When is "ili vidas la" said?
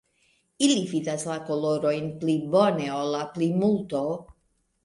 0.67-1.35